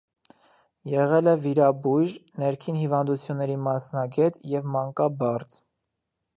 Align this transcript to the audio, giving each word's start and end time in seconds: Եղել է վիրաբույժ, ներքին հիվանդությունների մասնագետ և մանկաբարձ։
Եղել 0.91 1.29
է 1.33 1.35
վիրաբույժ, 1.43 2.15
ներքին 2.45 2.81
հիվանդությունների 2.81 3.61
մասնագետ 3.69 4.43
և 4.57 4.69
մանկաբարձ։ 4.79 5.59